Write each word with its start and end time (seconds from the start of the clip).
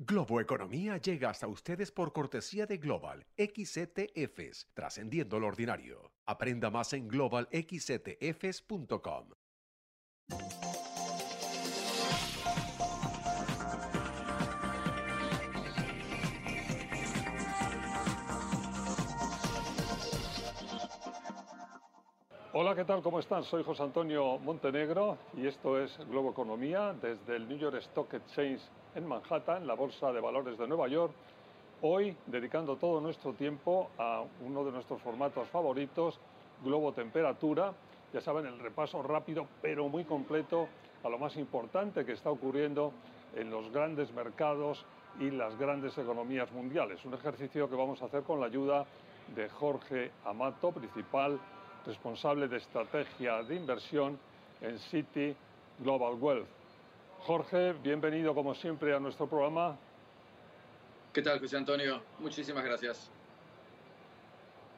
Globo 0.00 0.40
Economía 0.40 0.96
llega 0.98 1.28
hasta 1.28 1.48
ustedes 1.48 1.90
por 1.90 2.12
cortesía 2.12 2.66
de 2.66 2.76
Global 2.76 3.26
XETFs, 3.36 4.68
trascendiendo 4.72 5.40
lo 5.40 5.48
ordinario. 5.48 6.12
Aprenda 6.24 6.70
más 6.70 6.92
en 6.92 7.08
globalxetfs.com. 7.08 9.30
Hola, 22.52 22.76
¿qué 22.76 22.84
tal? 22.84 23.02
¿Cómo 23.02 23.18
están? 23.18 23.42
Soy 23.42 23.64
José 23.64 23.82
Antonio 23.82 24.38
Montenegro 24.38 25.18
y 25.36 25.48
esto 25.48 25.82
es 25.82 25.98
Globo 26.08 26.30
Economía 26.30 26.92
desde 26.92 27.34
el 27.36 27.48
New 27.48 27.58
York 27.58 27.78
Stock 27.78 28.14
Exchange 28.14 28.60
en 28.98 29.06
Manhattan, 29.06 29.64
la 29.64 29.74
Bolsa 29.74 30.12
de 30.12 30.20
Valores 30.20 30.58
de 30.58 30.66
Nueva 30.66 30.88
York. 30.88 31.12
Hoy 31.82 32.16
dedicando 32.26 32.76
todo 32.76 33.00
nuestro 33.00 33.32
tiempo 33.32 33.90
a 33.96 34.24
uno 34.44 34.64
de 34.64 34.72
nuestros 34.72 35.00
formatos 35.02 35.48
favoritos, 35.50 36.18
Globo 36.64 36.92
Temperatura. 36.92 37.72
Ya 38.12 38.20
saben, 38.20 38.46
el 38.46 38.58
repaso 38.58 39.00
rápido 39.02 39.46
pero 39.62 39.88
muy 39.88 40.04
completo 40.04 40.66
a 41.04 41.08
lo 41.08 41.16
más 41.16 41.36
importante 41.36 42.04
que 42.04 42.12
está 42.12 42.30
ocurriendo 42.30 42.92
en 43.36 43.50
los 43.50 43.70
grandes 43.70 44.12
mercados 44.12 44.84
y 45.20 45.30
las 45.30 45.56
grandes 45.56 45.96
economías 45.96 46.50
mundiales. 46.50 47.04
Un 47.04 47.14
ejercicio 47.14 47.70
que 47.70 47.76
vamos 47.76 48.02
a 48.02 48.06
hacer 48.06 48.24
con 48.24 48.40
la 48.40 48.46
ayuda 48.46 48.84
de 49.36 49.48
Jorge 49.48 50.10
Amato, 50.24 50.72
principal 50.72 51.38
responsable 51.86 52.48
de 52.48 52.56
estrategia 52.56 53.44
de 53.44 53.54
inversión 53.54 54.18
en 54.60 54.76
City 54.80 55.36
Global 55.78 56.14
Wealth. 56.14 56.57
Jorge, 57.20 57.74
bienvenido 57.82 58.34
como 58.34 58.54
siempre 58.54 58.94
a 58.94 59.00
nuestro 59.00 59.26
programa. 59.26 59.76
¿Qué 61.12 61.20
tal, 61.20 61.38
José 61.40 61.56
Antonio? 61.56 62.00
Muchísimas 62.20 62.64
gracias. 62.64 63.10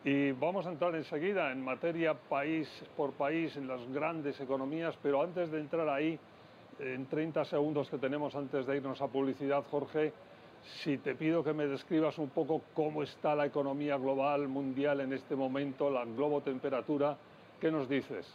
Y 0.04 0.32
vamos 0.32 0.66
a 0.66 0.70
entrar 0.70 0.94
enseguida 0.96 1.52
en 1.52 1.62
materia 1.62 2.14
país 2.14 2.68
por 2.96 3.12
país, 3.12 3.54
en 3.56 3.68
las 3.68 3.86
grandes 3.92 4.40
economías, 4.40 4.96
pero 5.02 5.22
antes 5.22 5.50
de 5.50 5.60
entrar 5.60 5.88
ahí, 5.88 6.18
en 6.78 7.06
30 7.06 7.44
segundos 7.44 7.90
que 7.90 7.98
tenemos 7.98 8.34
antes 8.34 8.66
de 8.66 8.78
irnos 8.78 9.00
a 9.02 9.08
publicidad, 9.08 9.62
Jorge, 9.70 10.12
si 10.82 10.98
te 10.98 11.14
pido 11.14 11.44
que 11.44 11.52
me 11.52 11.66
describas 11.66 12.18
un 12.18 12.30
poco 12.30 12.62
cómo 12.74 13.02
está 13.02 13.34
la 13.34 13.46
economía 13.46 13.96
global, 13.96 14.48
mundial 14.48 15.00
en 15.00 15.12
este 15.12 15.36
momento, 15.36 15.90
la 15.90 16.04
globotemperatura, 16.04 17.16
¿qué 17.60 17.70
nos 17.70 17.88
dices? 17.88 18.26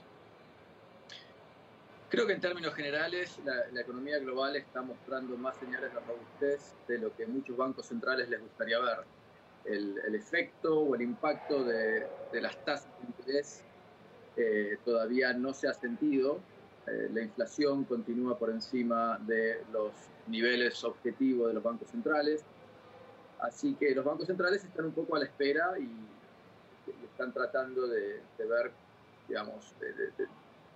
Creo 2.09 2.27
que 2.27 2.33
en 2.33 2.41
términos 2.41 2.73
generales 2.75 3.39
la, 3.43 3.81
economía 3.81 4.19
global 4.19 4.55
está 4.55 4.81
mostrando 4.81 5.35
más 5.37 5.57
señales 5.57 5.91
de 5.91 5.99
robustez 5.99 6.73
de 6.87 6.99
lo 6.99 7.15
que 7.15 7.25
muchos 7.25 7.57
bancos 7.57 7.87
centrales 7.87 8.29
les 8.29 8.41
gustaría 8.41 8.79
ver. 8.79 8.99
El, 9.65 10.13
efecto 10.13 10.79
o 10.81 10.95
el 10.95 11.01
impacto 11.01 11.63
de, 11.63 12.07
las 12.33 12.63
tasas 12.63 12.89
de 12.99 13.07
interés 13.07 13.63
eh, 14.37 14.77
todavía 14.85 15.33
no 15.33 15.53
se 15.53 15.67
ha 15.67 15.73
sentido. 15.73 16.39
Eh, 16.87 17.09
la 17.11 17.21
inflación 17.21 17.83
continúa 17.85 18.37
por 18.37 18.51
encima 18.51 19.17
de 19.25 19.63
los 19.73 19.91
niveles 20.27 20.83
objetivos 20.83 21.47
de 21.47 21.55
los 21.55 21.63
bancos 21.63 21.89
centrales. 21.89 22.45
Así 23.39 23.73
que 23.75 23.93
los 23.95 24.05
bancos 24.05 24.27
centrales 24.27 24.63
están 24.63 24.85
un 24.85 24.93
poco 24.93 25.15
a 25.15 25.19
la 25.19 25.25
espera 25.25 25.77
y, 25.79 25.89
están 27.03 27.33
tratando 27.33 27.87
de, 27.87 28.21
ver, 28.37 28.71
digamos, 29.27 29.73
de, 29.79 30.27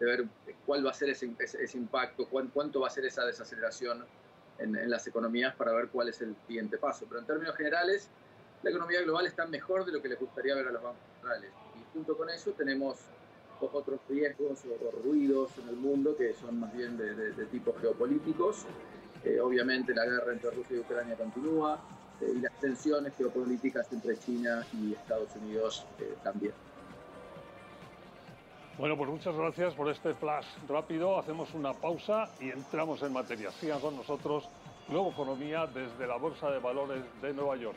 ver 0.05 0.25
cuál 0.66 0.86
va 0.86 0.92
a 0.92 0.94
ser 0.94 1.09
ese, 1.09 1.25
impacto, 1.73 2.28
cuánto 2.28 2.80
va 2.80 2.88
a 2.88 2.92
ser 2.92 3.05
esa 3.05 3.25
desaceleración 3.25 4.06
en, 4.58 4.75
en, 4.75 4.89
las 4.89 5.06
economías 5.08 5.56
para 5.56 5.73
ver 5.73 5.88
cuál 5.89 6.09
es 6.09 6.22
el 6.22 6.36
siguiente 6.47 6.78
paso. 6.78 7.06
Pero 7.08 7.22
en 7.22 7.28
términos 7.28 7.56
generales, 7.56 8.09
la 8.64 8.69
economía 8.69 9.02
global 9.02 9.25
está 9.25 9.45
mejor 9.45 9.86
de 9.86 9.91
lo 9.91 10.02
que 10.02 10.09
les 10.09 10.19
gustaría 10.19 10.56
ver 10.56 10.67
a 10.67 10.72
los 10.72 10.83
bancos 10.83 11.02
centrales. 11.14 11.52
Y 11.75 11.94
junto 11.94 12.17
con 12.17 12.30
eso 12.30 12.52
tenemos 12.52 13.00
otros 13.68 14.00
riesgos 14.07 14.59
o 14.66 14.91
ruidos 15.03 15.51
en 15.62 15.69
el 15.69 15.75
mundo 15.75 16.16
que 16.16 16.34
son 16.34 16.59
más 16.59 16.74
bien 16.74 16.97
de, 16.97 17.45
tipo 17.45 17.74
geopolíticos. 17.79 18.66
Eh, 19.24 19.40
obviamente 19.40 19.94
la 19.94 20.06
guerra 20.06 20.31
entre 20.31 20.50
Rusia 20.51 20.78
y 20.78 20.79
Ucrania 20.79 21.16
continúa 21.16 21.79
eh, 22.22 22.34
y 22.35 22.40
las 22.40 22.57
tensiones 22.59 23.13
geopolíticas 23.18 23.91
entre 23.91 24.18
China 24.18 24.66
y 24.74 24.94
Estados 24.94 25.35
Unidos 25.35 25.85
eh, 26.00 26.16
también. 26.24 26.53
Bueno, 28.79 28.95
pues 28.95 29.09
muchas 29.09 29.35
gracias 29.35 29.73
por 29.73 29.90
este 29.90 30.13
flash 30.13 30.45
rápido. 30.69 31.19
Hacemos 31.19 31.53
una 31.53 31.73
pausa 31.73 32.29
y 32.40 32.50
entramos 32.50 33.01
en 33.03 33.12
materia. 33.12 33.51
Sigan 33.51 33.81
con 33.81 33.97
nosotros 33.97 34.47
Globo 34.88 35.12
Economía 35.12 35.67
desde 35.67 36.07
la 36.07 36.16
Bolsa 36.16 36.50
de 36.50 36.59
Valores 36.59 37.03
de 37.22 37.34
Nueva 37.34 37.57
York. 37.57 37.75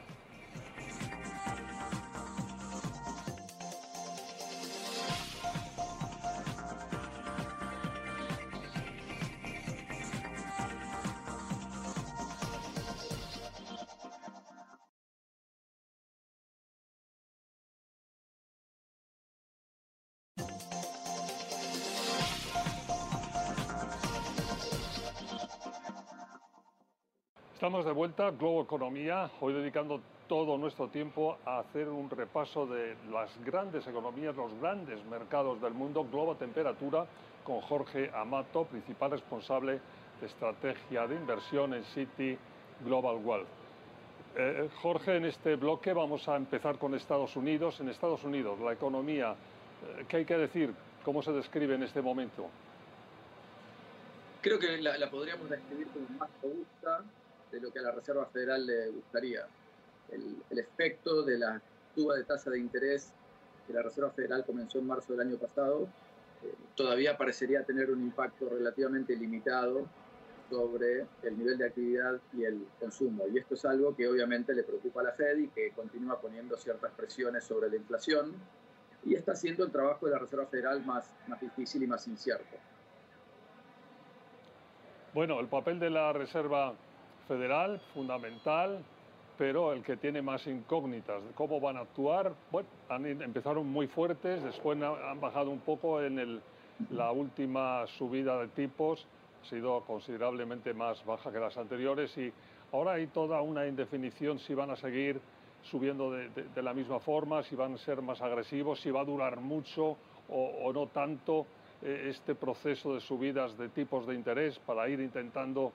Estamos 27.63 27.85
de 27.85 27.93
vuelta, 27.93 28.33
Globo 28.33 28.65
Economía, 28.65 29.31
hoy 29.41 29.53
dedicando 29.53 30.01
todo 30.27 30.59
nuestro 30.59 30.89
tiempo 30.89 31.39
a 31.45 31.61
hacer 31.61 31.89
un 31.89 32.11
repaso 32.11 32.67
de 32.67 32.97
las 33.13 33.31
grandes 33.45 33.87
economías, 33.87 34.35
los 34.35 34.53
grandes 34.61 34.99
mercados 35.05 35.61
del 35.63 35.73
mundo, 35.73 36.05
Globo 36.11 36.35
Temperatura, 36.35 37.07
con 37.45 37.61
Jorge 37.61 38.11
Amato, 38.17 38.65
principal 38.65 39.13
responsable 39.13 39.79
de 40.21 40.27
estrategia 40.27 41.07
de 41.07 41.15
inversión 41.15 41.75
en 41.75 41.85
City 41.85 42.37
Global 42.85 43.21
Wealth. 43.25 43.47
Eh, 44.35 44.69
Jorge, 44.83 45.19
en 45.19 45.27
este 45.27 45.55
bloque 45.55 45.93
vamos 45.93 46.27
a 46.27 46.35
empezar 46.35 46.79
con 46.79 46.97
Estados 46.97 47.37
Unidos. 47.37 47.79
En 47.79 47.91
Estados 47.91 48.25
Unidos, 48.25 48.59
la 48.59 48.73
economía, 48.73 49.37
eh, 50.01 50.05
¿qué 50.09 50.17
hay 50.17 50.25
que 50.25 50.37
decir? 50.37 50.75
¿Cómo 51.05 51.23
se 51.23 51.31
describe 51.31 51.77
en 51.77 51.85
este 51.85 52.03
momento? 52.03 52.49
Creo 54.41 54.59
que 54.59 54.79
la, 54.79 55.09
podríamos 55.09 55.49
describir 55.49 55.87
como 55.93 56.19
más 56.19 56.29
robusta, 56.43 57.05
de 57.53 57.61
lo 57.61 57.71
que 57.71 57.79
a 57.79 57.83
la 57.83 57.93
Reserva 57.93 58.27
Federal 58.27 58.67
le 58.67 58.89
gustaría. 58.89 59.47
El, 60.11 60.43
efecto 60.59 61.23
de 61.23 61.39
la 61.39 61.61
suba 61.95 62.17
de 62.17 62.25
tasa 62.25 62.51
de 62.51 62.59
interés 62.59 63.13
que 63.67 63.73
la 63.73 63.83
Reserva 63.83 64.11
Federal 64.11 64.45
comenzó 64.45 64.79
en 64.79 64.87
marzo 64.87 65.13
del 65.13 65.29
año 65.29 65.37
pasado 65.37 65.89
eh, 66.43 66.53
todavía 66.75 67.17
parecería 67.17 67.63
tener 67.65 67.91
un 67.91 68.03
impacto 68.03 68.49
relativamente 68.49 69.15
limitado 69.15 69.87
sobre 70.51 71.07
el 71.23 71.39
nivel 71.39 71.57
de 71.57 71.67
actividad 71.67 72.21
y 72.33 72.45
el 72.45 72.67
consumo. 72.79 73.25
Y 73.33 73.39
esto 73.39 73.55
es 73.55 73.65
algo 73.65 73.95
que 73.95 74.09
obviamente 74.09 74.55
le 74.55 74.65
preocupa 74.65 75.01
a 75.01 75.05
la 75.05 75.13
Fed 75.13 75.39
y 75.39 75.49
que 75.49 75.71
continúa 75.71 76.21
poniendo 76.21 76.57
ciertas 76.57 76.93
presiones 76.93 77.45
sobre 77.45 77.71
la 77.71 77.77
inflación 77.77 78.35
y 79.05 79.15
está 79.15 79.33
haciendo 79.33 79.65
el 79.65 79.71
trabajo 79.71 80.07
de 80.07 80.13
la 80.13 80.19
Reserva 80.19 80.47
Federal 80.47 80.85
más, 80.85 81.11
más 81.27 81.41
difícil 81.41 81.83
y 81.83 81.87
más 81.87 82.07
incierto. 82.07 82.57
Bueno, 85.15 85.41
el 85.41 85.47
papel 85.47 85.79
de 85.79 85.91
la 85.91 86.13
Reserva 86.13 86.75
federal, 87.29 87.81
fundamental, 87.95 88.83
pero 89.39 89.73
el 89.73 89.83
que 89.83 89.97
tiene 89.97 90.23
más 90.23 90.47
incógnitas. 90.47 91.23
¿Cómo 91.35 91.61
van 91.61 91.77
a 91.77 91.81
actuar? 91.81 92.33
Bueno, 92.51 92.69
han, 92.89 93.07
empezaron 93.07 93.67
muy 93.69 93.87
fuertes, 93.87 94.43
después 94.43 94.81
han 94.81 95.21
bajado 95.21 95.51
un 95.51 95.61
poco 95.61 96.03
en 96.03 96.19
el, 96.19 96.41
la 96.91 97.13
última 97.13 97.87
subida 97.99 98.39
de 98.41 98.49
tipos, 98.49 99.07
ha 99.43 99.49
sido 99.49 99.81
considerablemente 99.83 100.73
más 100.75 101.05
baja 101.05 101.33
que 101.33 101.39
las 101.39 101.57
anteriores 101.57 102.17
y 102.17 102.33
ahora 102.73 102.93
hay 102.93 103.09
toda 103.09 103.41
una 103.43 103.67
indefinición 103.67 104.39
si 104.39 104.55
van 104.55 104.71
a 104.71 104.77
seguir 104.77 105.21
subiendo 105.71 106.11
de, 106.11 106.63
la 106.63 106.75
misma 106.75 106.99
forma, 107.01 107.43
si 107.45 107.55
van 107.55 107.75
a 107.75 107.79
ser 107.79 108.03
más 108.03 108.21
agresivos, 108.21 108.81
si 108.81 108.91
va 108.91 109.01
a 109.01 109.05
durar 109.05 109.41
mucho 109.41 109.97
o, 110.29 110.51
o 110.65 110.73
no 110.73 110.89
tanto 110.89 111.47
eh, 111.83 112.09
este 112.11 112.35
proceso 112.35 112.95
de 112.95 113.01
subidas 113.01 113.57
de 113.59 113.69
tipos 113.69 114.07
de 114.07 114.15
interés 114.15 114.59
para 114.61 114.89
ir 114.89 115.01
intentando 115.01 115.73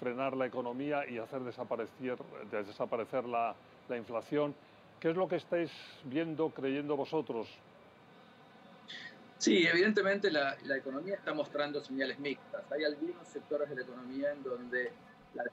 frenar 0.00 0.36
la 0.36 0.46
economía 0.46 1.08
y 1.08 1.18
hacer 1.18 1.42
desaparecer, 1.42 2.18
desaparecer 2.50 3.24
la, 3.26 3.54
la 3.88 3.96
inflación. 3.96 4.54
¿Qué 4.98 5.10
es 5.10 5.16
lo 5.16 5.28
que 5.28 5.36
estáis 5.36 5.70
viendo, 6.04 6.50
creyendo 6.50 6.96
vosotros? 6.96 7.48
Sí, 9.38 9.66
evidentemente 9.66 10.30
la, 10.30 10.56
la, 10.64 10.76
economía 10.76 11.14
está 11.14 11.32
mostrando 11.32 11.82
señales 11.82 12.18
mixtas. 12.18 12.62
Hay 12.72 12.84
algunos 12.84 13.26
sectores 13.28 13.68
de 13.70 13.76
la 13.76 13.82
economía 13.82 14.32
en 14.32 14.42
donde 14.42 14.92
la, 15.34 15.44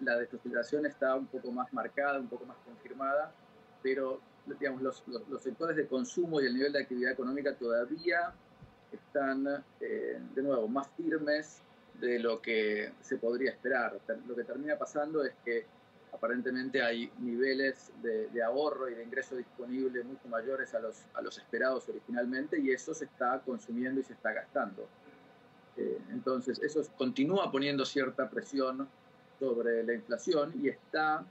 la 0.00 0.18
desaceleración 0.18 0.86
está 0.86 1.14
un 1.16 1.26
poco 1.26 1.50
más 1.50 1.72
marcada, 1.72 2.20
un 2.20 2.28
poco 2.28 2.44
más 2.44 2.56
confirmada, 2.64 3.32
pero 3.82 4.20
digamos, 4.46 4.82
los, 4.82 5.02
los, 5.28 5.42
sectores 5.42 5.76
de 5.76 5.86
consumo 5.86 6.40
y 6.40 6.46
el 6.46 6.54
nivel 6.54 6.72
de 6.72 6.82
actividad 6.82 7.12
económica 7.12 7.54
todavía 7.54 8.32
están, 8.92 9.64
eh, 9.80 10.20
de 10.34 10.42
nuevo, 10.42 10.68
más 10.68 10.88
firmes 10.96 11.62
de 12.00 12.18
lo 12.18 12.40
que 12.40 12.92
se 13.00 13.16
podría 13.16 13.50
esperar. 13.50 13.98
Lo 14.26 14.34
que 14.34 14.44
termina 14.44 14.76
pasando 14.76 15.24
es 15.24 15.34
que 15.44 15.66
aparentemente 16.12 16.82
hay 16.82 17.10
niveles 17.18 17.90
de, 18.02 18.42
ahorro 18.42 18.88
y 18.88 18.94
de 18.94 19.02
ingreso 19.02 19.36
disponible 19.36 20.02
mucho 20.04 20.28
mayores 20.28 20.74
a 20.74 20.80
los, 20.80 21.04
a 21.14 21.22
los 21.22 21.38
esperados 21.38 21.88
originalmente 21.88 22.60
y 22.60 22.70
eso 22.70 22.92
se 22.92 23.06
está 23.06 23.40
consumiendo 23.44 24.00
y 24.00 24.04
se 24.04 24.12
está 24.12 24.32
gastando. 24.32 24.86
Eh, 25.76 25.98
entonces, 26.10 26.60
eso 26.62 26.82
continúa 26.96 27.50
poniendo 27.50 27.84
cierta 27.84 28.28
presión 28.28 28.88
sobre 29.38 29.82
la 29.84 29.94
inflación 29.94 30.52
y 30.62 30.68
está 30.68 31.24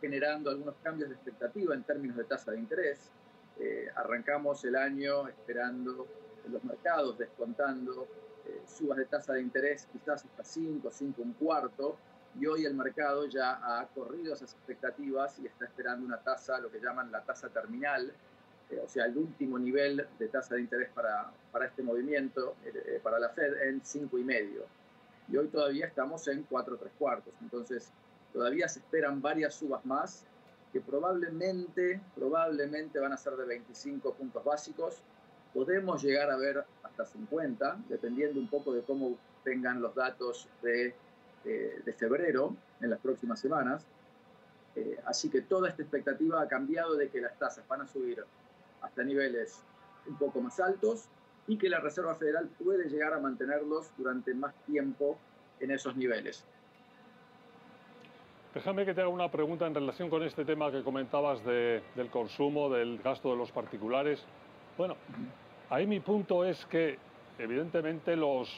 generando 0.00 0.50
algunos 0.50 0.76
cambios 0.82 1.08
de 1.08 1.14
expectativa 1.16 1.74
en 1.74 1.82
términos 1.82 2.16
de 2.16 2.24
tasa 2.24 2.52
de 2.52 2.58
interés. 2.58 3.10
Eh, 3.58 3.88
arrancamos 3.96 4.64
el 4.64 4.76
año 4.76 5.26
esperando 5.26 6.06
los 6.48 6.64
mercados, 6.64 7.18
descontando 7.18 8.06
eh, 8.48 8.62
subas 8.66 8.98
de 8.98 9.04
tasa 9.04 9.34
de 9.34 9.42
interés 9.42 9.86
quizás 9.92 10.24
hasta 10.24 10.44
5, 10.44 10.90
5, 10.90 11.22
un 11.22 11.32
cuarto, 11.34 11.96
y 12.38 12.46
hoy 12.46 12.64
el 12.64 12.74
mercado 12.74 13.26
ya 13.26 13.58
ha 13.62 13.86
corrido 13.88 14.34
esas 14.34 14.52
expectativas 14.52 15.38
y 15.38 15.46
está 15.46 15.64
esperando 15.64 16.06
una 16.06 16.18
tasa, 16.18 16.58
lo 16.58 16.70
que 16.70 16.80
llaman 16.80 17.10
la 17.10 17.22
tasa 17.22 17.48
terminal, 17.48 18.12
eh, 18.70 18.80
o 18.84 18.88
sea, 18.88 19.06
el 19.06 19.16
último 19.16 19.58
nivel 19.58 20.06
de 20.18 20.28
tasa 20.28 20.54
de 20.54 20.62
interés 20.62 20.90
para, 20.94 21.30
para 21.50 21.66
este 21.66 21.82
movimiento, 21.82 22.54
eh, 22.64 23.00
para 23.02 23.18
la 23.18 23.30
Fed, 23.30 23.62
en 23.62 23.82
5,5. 23.82 24.64
Y 25.30 25.36
hoy 25.36 25.48
todavía 25.48 25.86
estamos 25.86 26.26
en 26.28 26.42
4, 26.44 26.76
3 26.76 26.92
cuartos. 26.98 27.34
Entonces, 27.40 27.90
todavía 28.32 28.68
se 28.68 28.80
esperan 28.80 29.20
varias 29.20 29.54
subas 29.54 29.84
más 29.84 30.24
que 30.72 30.80
probablemente, 30.80 32.00
probablemente 32.14 32.98
van 32.98 33.12
a 33.12 33.16
ser 33.16 33.34
de 33.34 33.46
25 33.46 34.14
puntos 34.14 34.44
básicos. 34.44 35.02
Podemos 35.54 36.02
llegar 36.02 36.30
a 36.30 36.36
ver 36.36 36.64
hasta 36.82 37.04
50, 37.04 37.78
dependiendo 37.88 38.38
un 38.38 38.48
poco 38.48 38.72
de 38.72 38.82
cómo 38.82 39.16
tengan 39.44 39.80
los 39.80 39.94
datos 39.94 40.48
de 40.62 40.94
eh, 41.44 41.80
de 41.84 41.92
febrero, 41.92 42.56
en 42.80 42.90
las 42.90 42.98
próximas 42.98 43.40
semanas. 43.40 43.86
Eh, 44.74 44.98
así 45.06 45.30
que 45.30 45.40
toda 45.40 45.68
esta 45.68 45.82
expectativa 45.82 46.42
ha 46.42 46.48
cambiado 46.48 46.96
de 46.96 47.08
que 47.08 47.20
las 47.20 47.38
tasas 47.38 47.66
van 47.68 47.82
a 47.82 47.86
subir 47.86 48.22
hasta 48.82 49.02
niveles 49.04 49.62
un 50.06 50.18
poco 50.18 50.40
más 50.40 50.58
altos 50.58 51.06
y 51.46 51.56
que 51.56 51.68
la 51.68 51.80
Reserva 51.80 52.14
Federal 52.16 52.48
puede 52.62 52.88
llegar 52.88 53.14
a 53.14 53.20
mantenerlos 53.20 53.90
durante 53.96 54.34
más 54.34 54.52
tiempo 54.66 55.16
en 55.60 55.70
esos 55.70 55.96
niveles. 55.96 56.44
Déjame 58.52 58.84
que 58.84 58.94
te 58.94 59.00
haga 59.00 59.10
una 59.10 59.30
pregunta 59.30 59.66
en 59.66 59.74
relación 59.74 60.10
con 60.10 60.22
este 60.24 60.44
tema 60.44 60.72
que 60.72 60.82
comentabas 60.82 61.44
del 61.44 62.10
consumo, 62.10 62.68
del 62.68 62.98
gasto 62.98 63.30
de 63.30 63.36
los 63.36 63.52
particulares. 63.52 64.24
Bueno, 64.78 64.94
ahí 65.70 65.88
mi 65.88 65.98
punto 65.98 66.44
es 66.44 66.64
que 66.66 66.98
evidentemente 67.36 68.14
los 68.14 68.48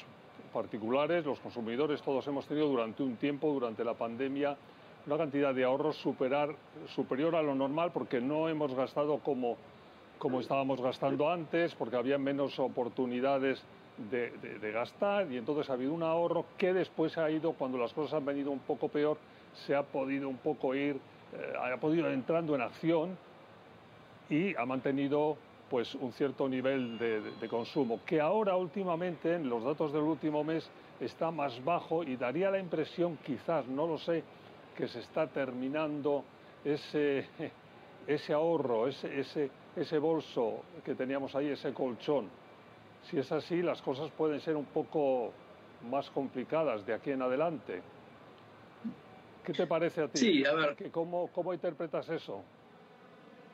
particulares, 0.52 1.24
los 1.24 1.40
consumidores, 1.40 2.02
todos 2.02 2.26
hemos 2.26 2.46
tenido 2.46 2.68
durante 2.68 3.02
un 3.02 3.16
tiempo, 3.16 3.50
durante 3.50 3.82
la 3.82 3.94
pandemia, 3.94 4.54
una 5.06 5.16
cantidad 5.16 5.54
de 5.54 5.64
ahorros 5.64 5.96
superior 5.96 7.34
a 7.34 7.42
lo 7.42 7.54
normal 7.54 7.90
porque 7.94 8.20
no 8.20 8.50
hemos 8.50 8.74
gastado 8.74 9.20
como, 9.20 9.56
como 10.18 10.40
estábamos 10.40 10.82
gastando 10.82 11.30
antes, 11.30 11.74
porque 11.74 11.96
había 11.96 12.18
menos 12.18 12.58
oportunidades 12.58 13.62
de, 14.10 14.70
gastar 14.74 15.32
y 15.32 15.38
entonces 15.38 15.70
ha 15.70 15.72
habido 15.72 15.94
un 15.94 16.02
ahorro 16.02 16.44
que 16.58 16.74
después 16.74 17.16
ha 17.16 17.30
ido, 17.30 17.54
cuando 17.54 17.78
las 17.78 17.94
cosas 17.94 18.12
han 18.12 18.26
venido 18.26 18.50
un 18.50 18.60
poco 18.60 18.88
peor, 18.88 19.16
se 19.66 19.74
ha 19.74 19.84
podido 19.84 20.28
un 20.28 20.36
poco 20.36 20.74
ir, 20.74 20.96
eh, 21.32 21.54
ha 21.58 21.78
podido 21.78 22.10
entrando 22.10 22.54
en 22.54 22.60
acción 22.60 23.16
y 24.28 24.54
ha 24.56 24.66
mantenido 24.66 25.38
pues 25.70 25.94
un 25.94 26.12
cierto 26.12 26.48
nivel 26.48 26.98
de, 26.98 27.48
consumo, 27.48 28.00
que 28.04 28.20
ahora 28.20 28.56
últimamente, 28.56 29.36
en 29.36 29.48
los 29.48 29.62
datos 29.62 29.92
del 29.92 30.02
último 30.02 30.42
mes, 30.42 30.68
está 30.98 31.30
más 31.30 31.64
bajo 31.64 32.02
y 32.02 32.16
daría 32.16 32.50
la 32.50 32.58
impresión, 32.58 33.16
quizás, 33.24 33.66
no 33.68 33.86
lo 33.86 33.96
sé, 33.96 34.24
que 34.76 34.88
se 34.88 34.98
está 34.98 35.28
terminando 35.28 36.24
ese, 36.64 37.28
ese 38.06 38.32
ahorro, 38.32 38.88
ese, 38.88 39.20
ese, 39.20 39.50
ese 39.76 39.98
bolso 39.98 40.64
que 40.84 40.96
teníamos 40.96 41.36
ahí, 41.36 41.46
ese 41.46 41.72
colchón. 41.72 42.28
Si 43.08 43.18
es 43.18 43.30
así, 43.30 43.62
las 43.62 43.80
cosas 43.80 44.10
pueden 44.10 44.40
ser 44.40 44.56
un 44.56 44.66
poco 44.66 45.30
más 45.88 46.10
complicadas 46.10 46.84
de 46.84 46.94
aquí 46.94 47.12
en 47.12 47.22
adelante. 47.22 47.80
¿Qué 49.44 49.52
te 49.52 49.66
parece 49.68 50.02
a 50.02 50.08
ti? 50.08 50.18
Sí, 50.18 50.44
a 50.44 50.52
ver. 50.52 50.90
¿Cómo, 50.90 51.28
cómo 51.32 51.54
interpretas 51.54 52.08
eso? 52.10 52.42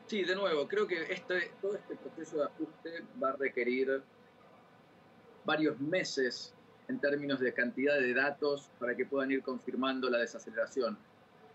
Sí, 0.07 0.23
de 0.23 0.35
nuevo, 0.35 0.67
creo 0.69 0.87
que 0.87 1.03
este, 1.11 1.51
todo 1.61 1.75
este 1.75 1.95
proceso 1.97 2.37
de 2.37 2.43
ajuste 2.45 3.03
va 3.21 3.31
a 3.31 3.35
requerir 3.35 4.01
varios 5.43 5.77
meses 5.81 6.53
en 6.87 6.99
términos 6.99 7.41
de 7.41 7.53
cantidad 7.53 7.99
de 7.99 8.13
datos 8.13 8.71
para 8.79 8.95
que 8.95 9.05
puedan 9.05 9.31
ir 9.31 9.41
confirmando 9.41 10.09
la 10.09 10.19
desaceleración. 10.19 10.97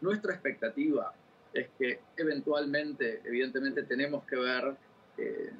Nuestra 0.03 0.35
expectativa 0.35 1.15
es 1.55 1.69
que 1.79 2.01
eventualmente, 2.19 3.23
evidentemente, 3.25 3.85
tenemos 3.85 4.25
que 4.25 4.37
ver 4.37 4.77
eh, 5.17 5.53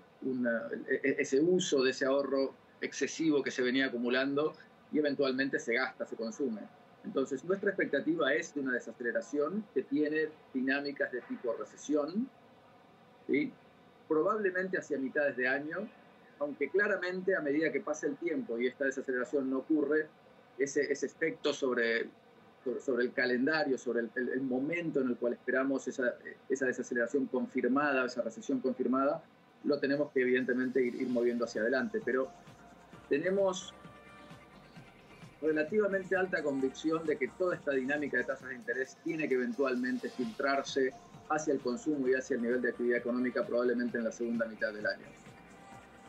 e, 0.89 1.01
e, 1.03 1.17
ese 1.19 1.41
uso 1.41 1.83
de 1.83 1.93
ese 1.93 2.05
ahorro 2.05 2.55
excesivo 2.83 3.43
que 3.43 3.51
se 3.51 3.63
venía 3.63 3.87
acumulando 3.87 4.55
y 4.93 4.99
eventualmente 4.99 5.59
se 5.59 5.75
gasta, 5.75 6.05
se 6.05 6.17
consume. 6.17 6.61
Entonces, 7.05 7.43
nuestra 7.45 7.71
expectativa 7.71 8.35
es 8.35 8.55
de 8.55 8.61
una 8.61 8.73
desaceleración 8.73 9.65
que 9.73 9.83
tiene 9.83 10.29
dinámicas 10.53 11.11
de 11.11 11.23
tipo 11.23 11.55
recesión, 11.55 12.29
probablemente 14.09 14.79
hacia 14.79 14.99
mitades 14.99 15.37
de 15.37 15.49
año, 15.49 15.89
aunque 16.39 16.69
claramente 16.69 17.37
a 17.37 17.41
medida 17.41 17.71
que 17.71 17.81
pasa 17.81 18.07
el 18.07 18.17
tiempo 18.17 18.59
y 18.59 18.67
esta 18.67 18.85
desaceleración 18.85 19.49
no 19.51 19.59
ocurre, 19.59 20.09
ese, 20.59 20.93
ese 20.93 21.07
efecto 21.07 21.53
sobre, 21.53 22.09
sobre, 22.81 23.05
el 23.05 23.13
calendario, 23.13 23.79
sobre 23.79 24.01
el, 24.15 24.43
momento 24.43 25.01
en 25.01 25.09
el 25.09 25.17
cual 25.17 25.33
esperamos 25.35 25.89
esa, 25.89 26.15
esa 26.49 26.67
desaceleración 26.67 27.27
confirmada, 27.27 28.07
esa 28.07 28.23
recesión 28.23 28.61
confirmada, 28.61 29.23
lo 29.65 29.79
tenemos 29.79 30.11
que 30.13 30.23
evidentemente 30.23 30.85
ir 30.85 31.09
moviendo 31.09 31.45
hacia 31.45 31.63
adelante. 31.63 32.01
Pero 32.05 32.29
tenemos 33.09 33.73
relativamente 35.41 36.17
alta 36.17 36.43
convicción 36.43 37.05
de 37.05 37.17
que 37.17 37.29
toda 37.29 37.57
esta 37.57 37.73
dinámica 37.73 38.17
de 38.19 38.25
tasas 38.25 38.49
de 38.49 38.55
interés 38.55 38.97
tiene 39.03 39.29
que 39.29 39.35
eventualmente 39.35 40.09
filtrarse 40.09 40.93
hacia 41.35 41.55
el 41.55 41.61
consumo 41.61 42.09
y 42.09 42.15
hacia 42.15 42.37
el 42.37 42.43
nivel 42.43 42.63
de 42.63 42.71
actividad 42.71 42.99
económica 42.99 43.45
probablemente 43.47 43.99
en 43.99 44.05
la 44.05 44.13
segunda 44.13 44.47
mitad 44.47 44.73
del 44.73 44.87
año. 44.87 45.07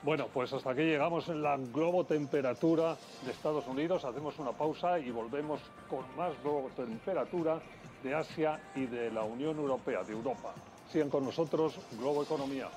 Bueno, 0.03 0.27
pues 0.33 0.51
hasta 0.51 0.71
aquí 0.71 0.81
llegamos 0.81 1.29
en 1.29 1.41
la 1.41 1.57
globo 1.57 2.05
temperatura 2.05 2.97
de 3.25 3.31
Estados 3.31 3.65
Unidos. 3.67 4.03
Hacemos 4.03 4.37
una 4.37 4.51
pausa 4.51 4.99
y 4.99 5.11
volvemos 5.11 5.61
con 5.89 6.03
más 6.17 6.33
globo 6.43 6.69
temperatura 6.75 7.61
de 8.03 8.13
Asia 8.13 8.59
y 8.75 8.85
de 8.85 9.09
la 9.11 9.23
Unión 9.23 9.57
Europea, 9.57 10.03
de 10.03 10.11
Europa. 10.11 10.53
Sigan 10.91 11.09
con 11.09 11.23
nosotros, 11.23 11.79
Globo 11.97 12.23
Economía. 12.23 12.67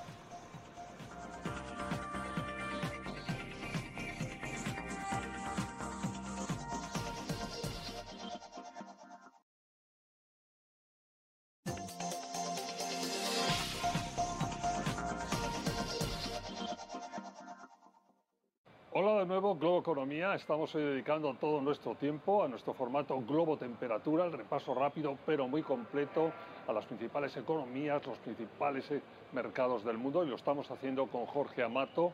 Economía. 20.27 20.35
Estamos 20.35 20.75
hoy 20.75 20.83
dedicando 20.83 21.33
todo 21.35 21.61
nuestro 21.61 21.95
tiempo 21.95 22.43
a 22.43 22.47
nuestro 22.47 22.73
formato 22.73 23.17
Globo 23.21 23.55
Temperatura, 23.57 24.25
el 24.25 24.33
repaso 24.33 24.73
rápido 24.73 25.17
pero 25.25 25.47
muy 25.47 25.61
completo 25.63 26.31
a 26.67 26.73
las 26.73 26.85
principales 26.85 27.35
economías, 27.37 28.05
los 28.05 28.17
principales 28.19 28.89
eh, 28.91 29.01
mercados 29.31 29.85
del 29.85 29.97
mundo 29.97 30.25
y 30.25 30.27
lo 30.27 30.35
estamos 30.35 30.69
haciendo 30.69 31.07
con 31.07 31.25
Jorge 31.27 31.63
Amato, 31.63 32.11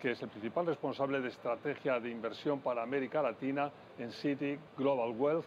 que 0.00 0.12
es 0.12 0.22
el 0.22 0.28
principal 0.28 0.66
responsable 0.66 1.20
de 1.20 1.28
estrategia 1.28 2.00
de 2.00 2.10
inversión 2.10 2.60
para 2.60 2.82
América 2.82 3.22
Latina 3.22 3.70
en 3.98 4.10
City 4.12 4.58
Global 4.76 5.14
Wealth. 5.16 5.46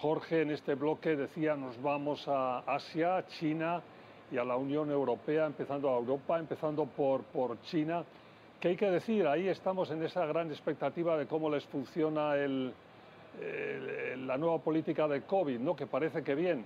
Jorge, 0.00 0.42
en 0.42 0.50
este 0.50 0.74
bloque 0.74 1.16
decía, 1.16 1.56
nos 1.56 1.80
vamos 1.80 2.26
a 2.28 2.58
Asia, 2.60 3.24
China 3.38 3.82
y 4.30 4.36
a 4.36 4.44
la 4.44 4.56
Unión 4.56 4.90
Europea, 4.90 5.46
empezando 5.46 5.88
a 5.88 5.98
Europa, 5.98 6.38
empezando 6.38 6.84
por, 6.86 7.22
por 7.24 7.60
China. 7.62 8.04
¿Qué 8.62 8.68
hay 8.68 8.76
que 8.76 8.92
decir? 8.92 9.26
Ahí 9.26 9.48
estamos 9.48 9.90
en 9.90 10.04
esa 10.04 10.24
gran 10.24 10.48
expectativa 10.52 11.18
de 11.18 11.26
cómo 11.26 11.50
les 11.50 11.64
funciona 11.64 12.36
la 12.36 14.38
nueva 14.38 14.60
política 14.60 15.08
de 15.08 15.22
COVID, 15.22 15.58
¿no? 15.58 15.74
Que 15.74 15.88
parece 15.88 16.22
que 16.22 16.36
bien. 16.36 16.64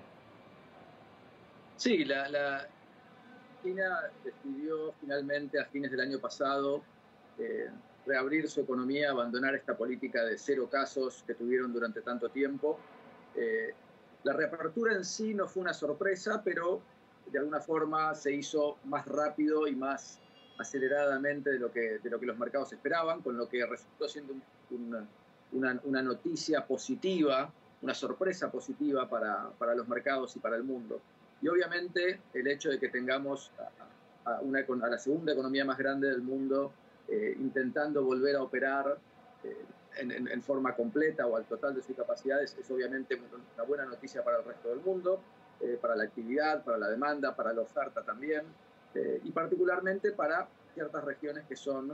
Sí, 1.79 2.05
la, 2.05 2.69
China 3.63 4.03
decidió 4.23 4.93
finalmente 5.01 5.59
a 5.59 5.65
fines 5.65 5.91
del 5.91 6.01
año 6.01 6.19
pasado 6.19 6.83
eh, 7.39 7.71
reabrir 8.05 8.47
su 8.51 8.61
economía, 8.61 9.11
abandonar 9.11 9.55
esta 9.55 9.75
política 9.75 10.23
de 10.23 10.37
cero 10.37 10.69
casos 10.71 11.25
que 11.27 11.33
tuvieron 11.33 11.73
durante 11.73 12.03
tanto 12.03 12.29
tiempo. 12.29 12.79
Eh, 13.35 13.73
la 14.23 14.35
reapertura 14.35 14.93
en 14.93 15.03
sí 15.03 15.33
no 15.33 15.49
fue 15.49 15.63
una 15.63 15.73
sorpresa, 15.73 16.43
pero 16.45 16.83
de 17.33 17.39
alguna 17.39 17.61
forma 17.61 18.15
se 18.15 18.35
hizo 18.35 18.77
más 18.85 19.07
rápido 19.07 19.67
y 19.67 19.75
más 19.75 20.21
aceleradamente 20.59 21.51
de 21.51 21.59
lo 21.59 21.71
que, 21.71 21.99
de 21.99 22.11
lo 22.11 22.19
que 22.19 22.27
los 22.27 22.39
mercados 22.39 22.73
esperaban, 22.73 23.23
con 23.23 23.37
lo 23.37 23.49
que 23.49 23.65
resultó 23.67 24.09
siendo 24.09 24.35
una, 24.71 25.81
una, 25.85 26.03
noticia 26.03 26.67
positiva 26.67 27.53
una 27.83 27.95
sorpresa 27.95 28.51
positiva 28.51 29.09
para, 29.09 29.51
para, 29.59 29.75
los 29.75 29.87
mercados 29.87 30.35
y 30.35 30.39
para 30.39 30.57
el 30.57 30.65
mundo. 30.65 31.01
Y 31.43 31.49
obviamente 31.49 32.21
el 32.33 32.47
hecho 32.47 32.71
de 32.71 32.81
que 32.81 32.89
tengamos 32.89 33.53
a, 34.25 34.41
la 34.43 34.99
segunda 34.99 35.33
economía 35.33 35.65
más 35.65 35.79
grande 35.79 36.09
del 36.09 36.23
mundo 36.23 36.73
eh, 37.07 37.37
intentando 37.39 38.03
volver 38.03 38.35
a 38.35 38.43
operar 38.43 38.99
eh, 39.45 39.57
en, 39.99 40.11
en, 40.11 40.43
forma 40.43 40.75
completa 40.75 41.27
o 41.27 41.37
al 41.37 41.45
total 41.45 41.75
de 41.75 41.83
sus 41.83 41.95
capacidades 41.95 42.57
es 42.59 42.71
obviamente 42.71 43.21
una 43.55 43.63
buena 43.65 43.85
noticia 43.85 44.25
para 44.25 44.39
el 44.39 44.45
resto 44.45 44.69
del 44.71 44.81
mundo, 44.81 45.21
eh, 45.61 45.79
para 45.81 45.95
la 45.95 46.05
actividad, 46.05 46.65
para 46.65 46.77
la 46.77 46.89
demanda, 46.89 47.37
para 47.37 47.53
la 47.53 47.63
oferta 47.63 48.03
también, 48.03 48.43
y 49.25 49.31
particularmente 49.31 50.13
para 50.13 50.49
ciertas 50.75 51.05
regiones 51.05 51.45
que 51.47 51.57
son 51.57 51.93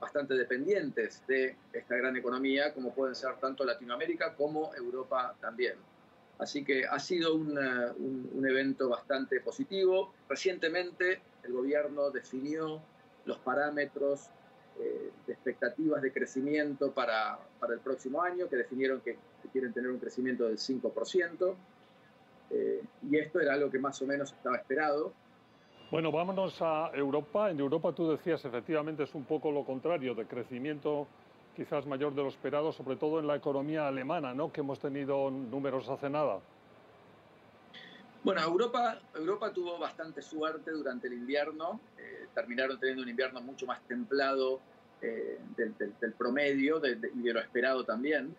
bastante 0.00 0.34
dependientes 0.34 1.22
de 1.26 1.56
esta 1.72 1.96
gran 1.96 2.16
economía, 2.16 2.72
como 2.72 2.94
pueden 2.94 3.14
ser 3.14 3.34
tanto 3.36 3.64
Latinoamérica 3.64 4.34
como 4.34 4.74
Europa 4.74 5.34
también. 5.40 5.74
Así 6.38 6.64
que 6.64 6.86
ha 6.86 6.98
sido 6.98 7.34
un, 7.34 7.58
un, 7.58 8.30
un 8.32 8.48
evento 8.48 8.88
bastante 8.88 9.40
positivo. 9.40 10.14
Recientemente 10.28 11.20
el 11.42 11.52
gobierno 11.52 12.10
definió 12.10 12.80
los 13.24 13.38
parámetros 13.38 14.30
eh, 14.78 15.10
de 15.26 15.32
expectativas 15.32 16.00
de 16.00 16.12
crecimiento 16.12 16.92
para, 16.92 17.38
para, 17.58 17.74
el 17.74 17.80
próximo 17.80 18.22
año, 18.22 18.48
que 18.48 18.56
definieron 18.56 19.00
que, 19.00 19.18
quieren 19.52 19.72
tener 19.72 19.90
un 19.90 19.98
crecimiento 19.98 20.46
del 20.46 20.58
5%, 20.58 21.54
eh, 22.50 22.82
y 23.10 23.18
esto 23.18 23.40
era 23.40 23.54
algo 23.54 23.68
que 23.68 23.80
más 23.80 24.00
o 24.00 24.06
menos 24.06 24.32
estaba 24.32 24.56
esperado. 24.56 25.12
Bueno, 25.90 26.12
vámonos 26.12 26.62
a 26.62 26.92
Europa. 26.94 27.50
En 27.50 27.58
Europa 27.58 27.92
tú 27.92 28.08
decías, 28.12 28.44
efectivamente, 28.44 29.02
es 29.02 29.14
un 29.16 29.24
poco 29.24 29.50
lo 29.50 29.64
contrario, 29.64 30.14
de 30.14 30.24
crecimiento 30.24 31.08
quizás 31.56 31.84
mayor 31.84 32.14
de 32.14 32.22
lo 32.22 32.28
esperado, 32.28 32.70
sobre 32.70 32.94
todo 32.94 33.18
en 33.18 33.26
la 33.26 33.34
economía 33.34 33.88
alemana, 33.88 34.32
¿no? 34.32 34.52
que 34.52 34.60
hemos 34.60 34.78
tenido 34.78 35.32
números 35.32 35.88
hace 35.88 36.08
nada. 36.08 36.38
Bueno, 38.22 38.40
Europa, 38.40 39.00
Europa 39.16 39.52
tuvo 39.52 39.78
bastante 39.78 40.22
suerte 40.22 40.70
durante 40.70 41.08
el 41.08 41.14
invierno. 41.14 41.80
Eh, 41.98 42.28
terminaron 42.34 42.78
teniendo 42.78 43.02
un 43.02 43.08
invierno 43.08 43.40
mucho 43.40 43.66
más 43.66 43.80
templado 43.88 44.60
eh, 45.02 45.40
del, 45.56 45.74
del, 45.76 46.12
promedio 46.12 46.80
y 46.86 47.22
de 47.22 47.32
lo 47.32 47.40
esperado 47.40 47.84
también. 47.84 48.36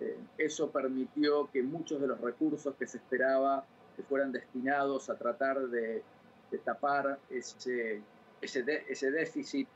Eh, 0.00 0.18
eso 0.36 0.70
permitió 0.70 1.48
que 1.52 1.62
muchos 1.62 2.00
de 2.00 2.08
los 2.08 2.20
recursos 2.20 2.74
que 2.74 2.88
se 2.88 2.96
esperaba 2.96 3.64
que 3.96 4.02
fueran 4.02 4.32
destinados 4.32 5.10
a 5.10 5.16
tratar 5.16 5.60
de, 5.68 6.02
de 6.50 6.58
tapar 6.58 7.18
ese, 7.30 8.00
ese, 8.40 8.62
de, 8.62 8.84
ese 8.88 9.10
déficit 9.10 9.68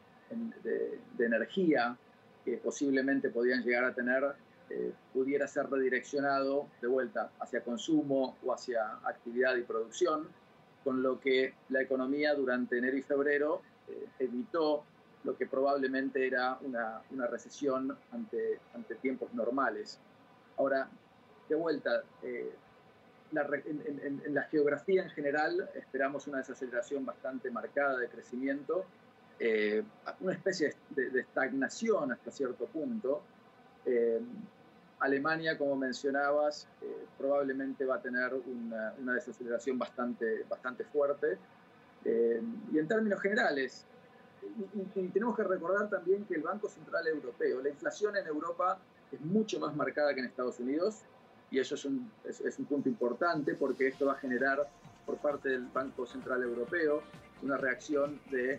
de, 0.62 0.98
de, 1.16 1.26
energía 1.26 1.96
que 2.44 2.56
posiblemente 2.56 3.28
podían 3.28 3.62
llegar 3.62 3.84
a 3.84 3.94
tener 3.94 4.34
eh, 4.74 4.90
pudiera 5.12 5.46
ser 5.46 5.68
redireccionado 5.68 6.66
de 6.80 6.88
vuelta 6.88 7.30
hacia 7.40 7.62
consumo 7.62 8.38
o 8.42 8.54
hacia 8.54 8.92
actividad 9.04 9.54
y 9.56 9.62
producción, 9.62 10.28
con 10.82 11.02
lo 11.02 11.20
que 11.20 11.52
la 11.68 11.82
economía 11.82 12.34
durante 12.34 12.78
enero 12.78 12.96
y 12.96 13.02
febrero 13.02 13.60
eh, 13.88 14.06
evitó 14.18 14.84
lo 15.24 15.36
que 15.36 15.46
probablemente 15.46 16.26
era 16.26 16.56
una, 16.62 17.02
una 17.10 17.26
recesión 17.26 17.94
ante, 18.12 18.60
ante, 18.74 18.94
tiempos 18.94 19.34
normales. 19.34 20.00
Ahora, 20.56 20.88
de 21.50 21.54
vuelta, 21.54 22.02
eh, 22.22 22.54
la, 23.32 23.42
en, 23.64 23.82
en, 23.86 24.22
en, 24.24 24.34
la 24.34 24.42
geografía 24.44 25.02
en 25.02 25.10
general 25.10 25.70
esperamos 25.74 26.26
una 26.26 26.38
desaceleración 26.38 27.04
bastante 27.04 27.50
marcada 27.50 27.98
de 27.98 28.08
crecimiento, 28.08 28.84
eh, 29.38 29.82
una 30.20 30.32
especie 30.32 30.74
de, 30.90 31.10
de, 31.10 31.20
estagnación 31.20 32.12
hasta 32.12 32.30
cierto 32.30 32.66
punto, 32.66 33.22
eh, 33.84 34.20
Alemania, 35.02 35.58
como 35.58 35.74
mencionabas, 35.74 36.68
eh, 36.80 37.06
probablemente 37.18 37.84
va 37.84 37.96
a 37.96 38.00
tener 38.00 38.32
una, 38.34 38.94
una, 39.00 39.14
desaceleración 39.14 39.76
bastante, 39.76 40.44
bastante 40.48 40.84
fuerte. 40.84 41.38
Eh, 42.04 42.40
y 42.72 42.78
en 42.78 42.86
términos 42.86 43.20
generales, 43.20 43.84
y, 44.42 45.00
y, 45.00 45.08
tenemos 45.08 45.36
que 45.36 45.42
recordar 45.42 45.88
también 45.88 46.24
que 46.24 46.34
el 46.34 46.42
Banco 46.42 46.68
Central 46.68 47.06
Europeo, 47.08 47.60
la 47.60 47.68
inflación 47.68 48.16
en 48.16 48.26
Europa 48.26 48.78
es 49.10 49.20
mucho 49.20 49.58
más 49.58 49.74
marcada 49.74 50.14
que 50.14 50.20
en 50.20 50.26
Estados 50.26 50.60
Unidos, 50.60 51.02
y 51.52 51.58
eso 51.58 51.74
es 51.74 51.84
un, 51.84 52.10
es, 52.24 52.58
un 52.58 52.64
punto 52.64 52.88
importante 52.88 53.54
porque 53.54 53.88
esto 53.88 54.06
va 54.06 54.14
a 54.14 54.16
generar 54.16 54.66
por 55.04 55.18
parte 55.18 55.50
del 55.50 55.66
Banco 55.66 56.06
Central 56.06 56.42
Europeo 56.42 57.02
una 57.42 57.58
reacción 57.58 58.18
de 58.30 58.58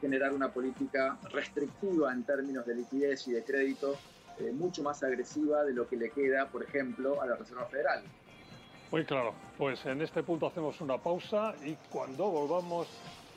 generar 0.00 0.32
una 0.32 0.50
política 0.50 1.18
restrictiva 1.32 2.12
en 2.12 2.24
términos 2.24 2.64
de 2.64 2.76
liquidez 2.76 3.28
y 3.28 3.32
de 3.32 3.44
crédito 3.44 3.96
eh, 4.38 4.52
mucho 4.52 4.82
más 4.82 5.02
agresiva 5.02 5.64
de 5.64 5.74
lo 5.74 5.86
que 5.86 5.96
le 5.96 6.10
queda, 6.10 6.46
por 6.46 6.62
ejemplo, 6.62 7.20
a 7.20 7.26
la 7.26 7.36
Reserva 7.36 7.66
Federal. 7.66 8.02
Muy 8.90 9.04
claro. 9.04 9.34
Pues 9.58 9.84
en 9.84 10.00
este 10.00 10.22
punto 10.22 10.46
hacemos 10.46 10.80
una 10.80 10.96
pausa 10.96 11.54
y 11.64 11.76
cuando 11.90 12.30
volvamos 12.30 12.88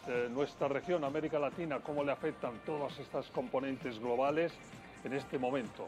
eh, 0.08 0.30
nuestra 0.32 0.70
región, 0.70 1.04
América 1.04 1.40
Latina, 1.40 1.80
cómo 1.82 2.04
le 2.06 2.14
afectan 2.14 2.54
todas 2.66 2.98
estas 3.00 3.28
componentes 3.32 4.00
globales 4.00 4.54
en 5.04 5.14
este 5.14 5.38
momento. 5.38 5.88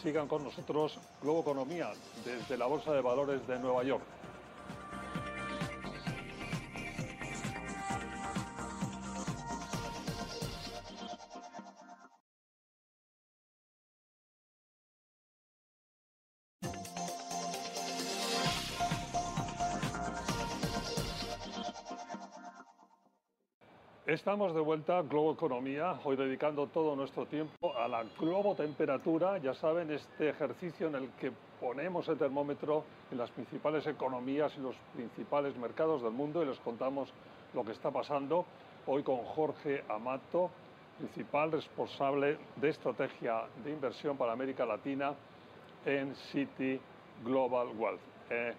Sigan 0.00 0.28
con 0.28 0.44
nosotros 0.44 0.98
Globo 1.20 1.40
Economía 1.40 1.92
desde 2.24 2.56
la 2.56 2.66
Bolsa 2.66 2.92
de 2.92 3.00
Valores 3.00 3.46
de 3.46 3.58
Nueva 3.58 3.84
York. 3.84 4.02
Estamos 24.12 24.54
de 24.54 24.60
vuelta 24.60 24.98
a 24.98 25.02
Globo 25.02 25.32
Economía, 25.32 25.98
hoy 26.04 26.16
dedicando 26.16 26.66
todo 26.66 26.94
nuestro 26.94 27.24
tiempo 27.24 27.74
a 27.74 27.88
la 27.88 28.04
globo 28.20 28.54
temperatura, 28.54 29.38
ya 29.38 29.54
saben, 29.54 29.90
este 29.90 30.28
ejercicio 30.28 30.88
en 30.88 30.96
el 30.96 31.08
que 31.12 31.32
ponemos 31.58 32.06
el 32.08 32.18
termómetro 32.18 32.84
en 33.10 33.16
las 33.16 33.30
principales 33.30 33.86
economías 33.86 34.52
y 34.58 34.60
los 34.60 34.76
principales 34.94 35.56
mercados 35.56 36.02
del 36.02 36.12
mundo 36.12 36.42
y 36.42 36.46
les 36.46 36.58
contamos 36.58 37.08
lo 37.54 37.64
que 37.64 37.72
está 37.72 37.90
pasando. 37.90 38.44
Hoy 38.86 39.02
con 39.02 39.16
Jorge 39.16 39.82
Amato, 39.88 40.50
principal 40.98 41.50
responsable 41.50 42.36
de 42.56 42.68
estrategia 42.68 43.44
de 43.64 43.70
inversión 43.70 44.18
para 44.18 44.32
América 44.32 44.66
Latina 44.66 45.14
en 45.86 46.14
City 46.32 46.78
Global 47.24 47.68
Wealth. 47.78 48.00
Eh, 48.28 48.52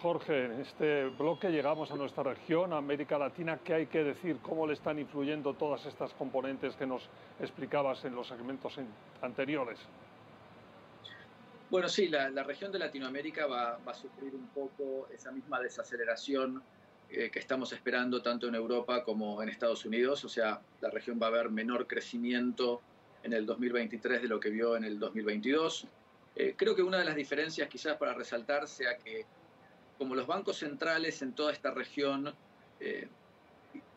Jorge, 0.00 0.44
en 0.44 0.60
este 0.60 1.06
bloque 1.06 1.50
llegamos 1.50 1.90
a 1.90 1.96
nuestra 1.96 2.22
región, 2.22 2.72
América 2.72 3.18
Latina. 3.18 3.58
¿Qué 3.64 3.74
hay 3.74 3.86
que 3.86 4.04
decir? 4.04 4.38
¿Cómo 4.42 4.66
le 4.66 4.74
están 4.74 4.98
influyendo 4.98 5.54
todas 5.54 5.84
estas 5.86 6.12
componentes 6.14 6.76
que 6.76 6.86
nos 6.86 7.08
explicabas 7.40 8.04
en 8.04 8.14
los 8.14 8.28
segmentos 8.28 8.78
anteriores? 9.22 9.78
Bueno, 11.70 11.88
sí, 11.88 12.08
la, 12.08 12.30
la 12.30 12.44
región 12.44 12.70
de 12.70 12.78
Latinoamérica 12.78 13.46
va, 13.46 13.78
va, 13.86 13.92
a 13.92 13.94
sufrir 13.94 14.34
un 14.34 14.46
poco 14.48 15.08
esa 15.12 15.32
misma 15.32 15.60
desaceleración 15.60 16.62
eh, 17.10 17.30
que 17.30 17.38
estamos 17.40 17.72
esperando 17.72 18.22
tanto 18.22 18.46
en 18.46 18.54
Europa 18.54 19.02
como 19.02 19.42
en 19.42 19.48
Estados 19.48 19.84
Unidos. 19.84 20.24
O 20.24 20.28
sea, 20.28 20.60
la 20.80 20.90
región 20.90 21.18
va 21.20 21.26
a 21.26 21.30
ver 21.30 21.50
menor 21.50 21.86
crecimiento 21.86 22.80
en 23.24 23.32
el 23.32 23.44
2023 23.46 24.22
de 24.22 24.28
lo 24.28 24.38
que 24.38 24.50
vio 24.50 24.76
en 24.76 24.84
el 24.84 24.98
2022. 24.98 25.88
Eh, 26.36 26.54
creo 26.56 26.76
que 26.76 26.82
una 26.82 26.98
de 26.98 27.04
las 27.04 27.16
diferencias 27.16 27.68
quizás 27.68 27.96
para 27.96 28.14
resaltar 28.14 28.68
sea 28.68 28.96
que 28.96 29.26
como 29.98 30.14
los 30.14 30.26
bancos 30.26 30.58
centrales 30.58 31.20
en 31.22 31.32
toda 31.32 31.52
esta 31.52 31.72
región 31.72 32.32
eh, 32.80 33.08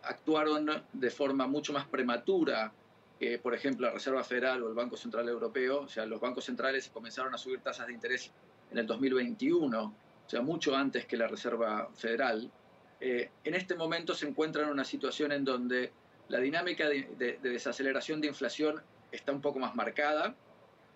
actuaron 0.04 0.84
de 0.92 1.10
forma 1.12 1.48
mucho 1.48 1.72
más 1.74 1.88
prematura 1.88 2.74
que, 3.20 3.38
por 3.38 3.54
ejemplo, 3.54 3.88
la 3.88 3.94
Reserva 3.94 4.24
Federal 4.24 4.64
o 4.64 4.68
el 4.68 4.74
Banco 4.74 4.98
Central 4.98 5.30
Europeo, 5.30 5.82
o 5.82 5.88
sea, 5.88 6.08
los 6.08 6.20
bancos 6.20 6.46
centrales 6.46 6.90
comenzaron 6.90 7.34
a 7.36 7.38
subir 7.38 7.60
tasas 7.60 7.86
de 7.86 7.94
interés 7.94 8.32
en 8.72 8.80
el 8.80 8.88
2021, 8.88 9.84
o 9.84 10.30
sea, 10.30 10.42
mucho 10.42 10.76
antes 10.76 11.06
que 11.06 11.18
la 11.18 11.28
Reserva 11.28 11.90
Federal, 11.94 12.52
eh, 13.00 13.30
en 13.44 13.54
este 13.54 13.76
momento 13.76 14.16
se 14.16 14.28
encuentran 14.28 14.66
en 14.66 14.72
una 14.72 14.84
situación 14.84 15.32
en 15.32 15.46
donde 15.46 15.92
la 16.30 16.40
dinámica 16.40 16.90
de, 16.90 17.10
de, 17.18 17.38
de 17.42 17.50
desaceleración 17.50 18.22
de 18.22 18.28
inflación 18.28 18.82
está 19.12 19.32
un 19.32 19.42
poco 19.42 19.60
más 19.60 19.76
marcada, 19.76 20.36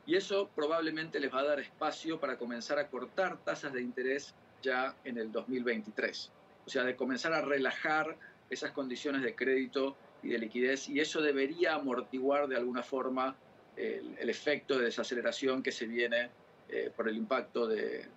y 0.08 0.16
eso 0.16 0.50
probablemente 0.56 1.20
les 1.20 1.34
va 1.34 1.42
a 1.42 1.46
dar 1.46 1.60
espacio 1.60 2.20
para 2.20 2.38
comenzar 2.38 2.80
a 2.80 2.88
cortar 2.88 3.38
tasas 3.44 3.74
de 3.74 3.82
interés 3.82 4.34
ya 4.66 4.96
en 5.06 5.18
el 5.18 5.32
2023. 5.32 6.32
O 6.66 6.70
sea, 6.70 6.84
de 6.84 6.98
comenzar 6.98 7.32
a 7.32 7.42
relajar 7.42 8.18
esas 8.50 8.72
condiciones 8.72 9.22
de 9.22 9.34
crédito 9.34 9.96
y 10.22 10.30
de 10.30 10.40
liquidez 10.40 10.90
y 10.90 11.00
eso 11.00 11.22
debería 11.22 11.76
amortiguar 11.76 12.48
de 12.48 12.58
alguna 12.58 12.84
forma 12.84 13.38
el, 13.78 14.18
el 14.20 14.30
efecto 14.30 14.78
de 14.78 14.86
desaceleración 14.86 15.64
que 15.64 15.72
se 15.72 15.86
viene 15.86 16.30
eh, 16.68 16.92
por 16.96 17.08
el 17.08 17.16
impacto 17.16 17.68
de 17.68 18.08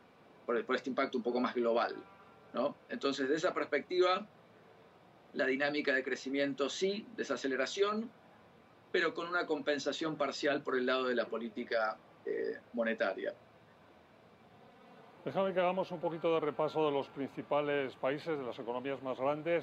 por, 0.46 0.56
el, 0.56 0.64
por, 0.64 0.76
este 0.76 0.88
impacto 0.88 1.18
un 1.18 1.22
poco 1.22 1.40
más 1.40 1.54
global, 1.54 1.94
¿no? 2.54 2.74
Entonces, 2.88 3.28
de 3.28 3.36
esa 3.36 3.52
perspectiva, 3.52 4.26
la 5.34 5.44
dinámica 5.44 5.94
de 5.94 6.02
crecimiento 6.02 6.70
sí, 6.70 7.06
desaceleración, 7.14 8.10
pero 8.90 9.12
con 9.12 9.28
una 9.28 9.44
compensación 9.44 10.16
parcial 10.16 10.62
por 10.62 10.78
el 10.78 10.86
lado 10.86 11.08
de 11.08 11.14
la 11.14 11.26
política 11.26 11.98
eh, 12.24 12.58
monetaria. 12.72 13.34
Déjame 15.28 15.52
que 15.52 15.60
hagamos 15.60 15.90
un 15.90 16.00
poquito 16.00 16.32
de 16.32 16.40
repaso 16.40 16.86
de 16.86 16.90
los 16.90 17.06
principales 17.08 17.94
países, 17.96 18.38
de 18.38 18.42
las 18.42 18.58
economías 18.58 19.02
más 19.02 19.18
grandes. 19.18 19.62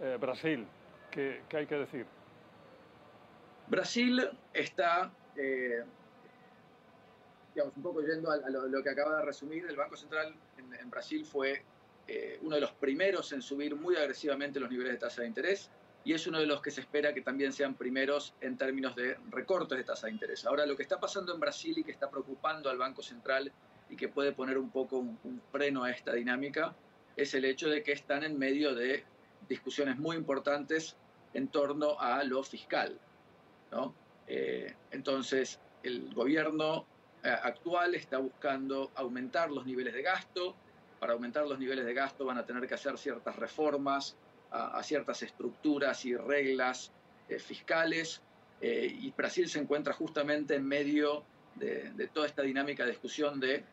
Eh, 0.00 0.18
Brasil, 0.20 0.66
¿qué, 1.12 1.42
hay 1.52 1.64
que 1.64 1.76
decir? 1.76 2.06
Brasil 3.68 4.28
está, 4.52 5.12
eh, 5.36 5.84
digamos, 7.54 7.76
un 7.76 7.82
poco 7.84 8.00
yendo 8.00 8.32
a, 8.32 8.50
lo, 8.50 8.82
que 8.82 8.90
acaba 8.90 9.18
de 9.18 9.26
resumir, 9.26 9.64
el 9.68 9.76
Banco 9.76 9.96
Central 9.96 10.34
en, 10.58 10.90
Brasil 10.90 11.24
fue 11.24 11.62
eh, 12.08 12.40
uno 12.42 12.56
de 12.56 12.62
los 12.62 12.72
primeros 12.72 13.30
en 13.30 13.42
subir 13.42 13.76
muy 13.76 13.94
agresivamente 13.94 14.58
los 14.58 14.68
niveles 14.68 14.94
de 14.94 14.98
tasa 14.98 15.22
de 15.22 15.28
interés 15.28 15.70
y 16.02 16.14
es 16.14 16.26
uno 16.26 16.40
de 16.40 16.46
los 16.46 16.60
que 16.60 16.72
se 16.72 16.80
espera 16.80 17.14
que 17.14 17.20
también 17.20 17.52
sean 17.52 17.74
primeros 17.74 18.34
en 18.40 18.58
términos 18.58 18.96
de 18.96 19.16
recortes 19.30 19.78
de 19.78 19.84
tasa 19.84 20.08
de 20.08 20.14
interés. 20.14 20.44
Ahora, 20.46 20.66
lo 20.66 20.76
que 20.76 20.82
está 20.82 20.98
pasando 20.98 21.32
en 21.32 21.38
Brasil 21.38 21.78
y 21.78 21.84
que 21.84 21.92
está 21.92 22.10
preocupando 22.10 22.68
al 22.70 22.78
Banco 22.78 23.02
Central 23.02 23.52
y 23.88 23.96
que 23.96 24.08
puede 24.08 24.32
poner 24.32 24.58
un 24.58 24.70
poco 24.70 24.98
un, 24.98 25.40
freno 25.50 25.84
a 25.84 25.90
esta 25.90 26.12
dinámica 26.12 26.74
es 27.16 27.34
el 27.34 27.44
hecho 27.44 27.68
de 27.68 27.82
que 27.82 27.92
están 27.92 28.24
en 28.24 28.38
medio 28.38 28.74
de 28.74 29.04
discusiones 29.48 29.96
muy 29.96 30.16
importantes 30.16 30.96
en 31.34 31.48
torno 31.48 31.98
a 31.98 32.22
lo 32.24 32.42
fiscal. 32.42 32.98
¿no? 33.70 33.94
Eh, 34.26 34.74
entonces, 34.90 35.60
el 35.82 36.12
gobierno 36.14 36.86
eh, 37.22 37.28
actual 37.28 37.94
está 37.94 38.18
buscando 38.18 38.90
aumentar 38.94 39.50
los 39.50 39.64
niveles 39.64 39.94
de 39.94 40.02
gasto. 40.02 40.56
Para 41.00 41.12
aumentar 41.12 41.46
los 41.46 41.58
niveles 41.58 41.84
de 41.84 41.94
gasto 41.94 42.24
van 42.24 42.38
a 42.38 42.46
tener 42.46 42.66
que 42.66 42.74
hacer 42.74 42.98
ciertas 42.98 43.36
reformas 43.36 44.16
a, 44.50 44.82
ciertas 44.82 45.22
estructuras 45.22 46.04
y 46.04 46.16
reglas 46.16 46.92
eh, 47.28 47.38
fiscales. 47.38 48.22
y 48.60 49.10
Brasil 49.10 49.48
se 49.48 49.58
encuentra 49.58 49.92
justamente 49.92 50.54
en 50.54 50.66
medio 50.66 51.24
de, 51.56 51.92
de 51.92 52.08
toda 52.08 52.26
esta 52.26 52.42
dinámica 52.42 52.84
de 52.84 52.90
discusión 52.90 53.38
de 53.38 53.64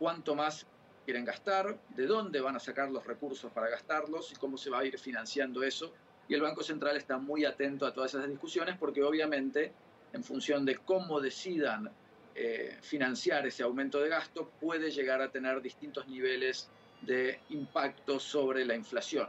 cuánto 0.00 0.34
más 0.34 0.66
quieren 1.04 1.26
gastar, 1.26 1.78
de 1.90 2.06
dónde 2.06 2.40
van 2.40 2.56
a 2.56 2.58
sacar 2.58 2.90
los 2.90 3.06
recursos 3.06 3.52
para 3.52 3.68
gastarlos 3.68 4.32
y 4.32 4.36
cómo 4.36 4.56
se 4.56 4.70
va 4.70 4.78
a 4.78 4.84
ir 4.84 4.98
financiando 4.98 5.62
eso. 5.62 5.92
Y 6.26 6.34
el 6.34 6.40
Banco 6.40 6.62
Central 6.62 6.96
está 6.96 7.18
muy 7.18 7.44
atento 7.44 7.86
a 7.86 7.92
todas 7.92 8.14
esas 8.14 8.28
discusiones 8.28 8.78
porque 8.78 9.02
obviamente 9.02 9.72
en 10.14 10.24
función 10.24 10.64
de 10.64 10.78
cómo 10.78 11.20
decidan 11.20 11.90
eh, 12.34 12.78
financiar 12.80 13.46
ese 13.46 13.62
aumento 13.62 14.00
de 14.00 14.08
gasto 14.08 14.50
puede 14.58 14.90
llegar 14.90 15.20
a 15.20 15.30
tener 15.30 15.60
distintos 15.60 16.08
niveles 16.08 16.70
de 17.02 17.40
impacto 17.50 18.18
sobre 18.18 18.64
la 18.64 18.74
inflación 18.74 19.28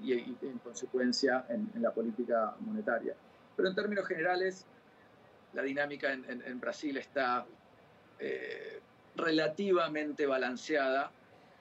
y, 0.00 0.12
en 0.12 0.58
consecuencia 0.62 1.44
en, 1.48 1.70
la 1.82 1.90
política 1.92 2.54
monetaria. 2.60 3.14
Pero 3.56 3.68
en 3.68 3.74
términos 3.74 4.06
generales, 4.06 4.64
la 5.52 5.62
dinámica 5.62 6.12
en, 6.12 6.60
Brasil 6.60 6.96
está 6.96 7.44
eh, 8.18 8.80
relativamente 9.16 10.26
balanceada. 10.26 11.10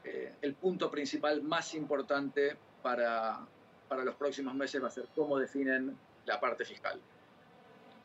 Eh, 0.04 0.34
el 0.42 0.54
punto 0.54 0.92
principal 0.92 1.42
más 1.42 1.74
importante 1.74 2.56
para, 2.82 3.40
para 3.88 4.04
los 4.04 4.16
próximos 4.16 4.54
meses 4.54 4.84
va 4.84 4.88
a 4.88 4.92
ser 4.92 5.08
cómo 5.16 5.38
definen 5.38 5.98
la 6.26 6.40
parte 6.40 6.66
fiscal. 6.66 7.00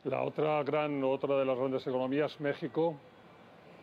La 0.05 0.23
otra 0.23 0.63
gran, 0.63 1.05
otra 1.05 1.37
de 1.37 1.45
las 1.45 1.59
grandes 1.59 1.87
economías, 1.87 2.41
México. 2.41 2.99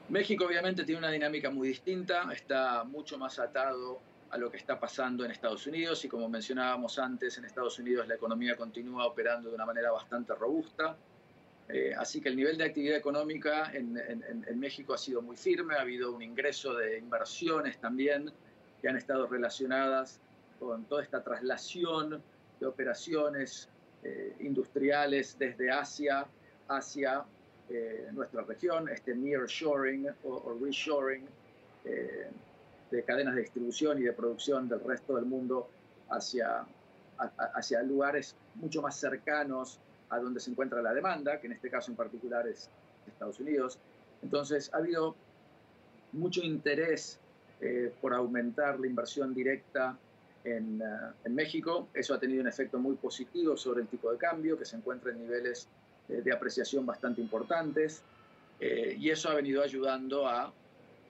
México 0.09 0.45
obviamente 0.45 0.83
tiene 0.83 0.99
una 0.99 1.11
dinámica 1.11 1.49
muy 1.51 1.67
distinta, 1.67 2.27
está 2.31 2.83
mucho 2.85 3.17
más 3.17 3.37
atado 3.39 3.99
a 4.29 4.37
lo 4.37 4.49
que 4.49 4.57
está 4.57 4.79
pasando 4.79 5.25
en 5.25 5.31
Estados 5.31 5.67
Unidos 5.67 6.03
y 6.05 6.09
como 6.09 6.27
mencionábamos 6.27 6.97
antes, 6.99 7.37
en 7.37 7.45
Estados 7.45 7.77
Unidos 7.79 8.07
la 8.07 8.15
economía 8.15 8.55
continúa 8.55 9.05
operando 9.05 9.49
de 9.49 9.55
una 9.55 9.65
manera 9.65 9.91
bastante 9.91 10.33
robusta. 10.33 10.97
Eh, 11.69 11.93
así 11.97 12.21
que 12.21 12.29
el 12.29 12.35
nivel 12.37 12.57
de 12.57 12.63
actividad 12.63 12.97
económica 12.97 13.71
en, 13.73 13.93
México 14.57 14.93
ha 14.93 14.97
sido 14.97 15.21
muy 15.21 15.35
firme, 15.35 15.75
ha 15.75 15.81
habido 15.81 16.13
un 16.13 16.21
ingreso 16.21 16.73
de 16.73 16.97
inversiones 16.97 17.77
también 17.77 18.31
que 18.81 18.87
han 18.87 18.95
estado 18.95 19.27
relacionadas 19.27 20.19
con 20.59 20.85
toda 20.85 21.03
esta 21.03 21.21
traslación 21.21 22.21
de 22.59 22.65
operaciones 22.65 23.69
eh, 24.03 24.33
industriales 24.39 25.37
desde 25.37 25.69
Asia 25.69 26.25
hacia 26.69 27.25
eh, 27.69 28.07
nuestra 28.13 28.43
región, 28.43 28.87
este 28.89 29.13
nearshoring 29.13 30.07
o, 30.23 30.29
o 30.29 30.57
reshoring 30.63 31.25
de 32.91 33.03
cadenas 33.03 33.35
de 33.35 33.41
distribución 33.41 33.97
y 33.97 34.01
de 34.01 34.11
producción 34.11 34.67
del 34.67 34.81
resto 34.81 35.15
del 35.15 35.25
mundo 35.25 35.69
hacia, 36.09 36.65
hacia 37.55 37.81
lugares 37.83 38.35
mucho 38.55 38.81
más 38.81 38.99
cercanos 38.99 39.79
a 40.09 40.19
donde 40.19 40.39
se 40.39 40.51
encuentra 40.51 40.81
la 40.81 40.93
demanda, 40.93 41.39
que 41.39 41.47
en 41.47 41.53
este 41.53 41.69
caso 41.69 41.91
en 41.91 41.97
particular 41.97 42.47
es 42.47 42.69
Estados 43.07 43.39
Unidos. 43.39 43.79
Entonces 44.21 44.73
ha 44.73 44.77
habido 44.77 45.15
mucho 46.13 46.41
interés 46.41 47.19
eh, 47.61 47.93
por 48.01 48.13
aumentar 48.13 48.79
la 48.79 48.87
inversión 48.87 49.33
directa 49.33 49.97
en, 50.43 50.81
eh, 50.81 50.85
en, 51.25 51.35
México. 51.35 51.89
Eso 51.93 52.13
ha 52.13 52.19
tenido 52.19 52.41
un 52.41 52.47
efecto 52.47 52.79
muy 52.79 52.95
positivo 52.95 53.57
sobre 53.57 53.81
el 53.81 53.87
tipo 53.87 54.11
de 54.11 54.17
cambio, 54.17 54.57
que 54.57 54.65
se 54.65 54.75
encuentra 54.75 55.11
en 55.11 55.19
niveles 55.19 55.67
eh, 56.09 56.21
de 56.23 56.33
apreciación 56.33 56.85
bastante 56.85 57.21
importantes. 57.21 58.03
y 58.59 59.11
eso 59.11 59.29
ha 59.29 59.35
venido 59.35 59.61
ayudando 59.61 60.27
a 60.27 60.51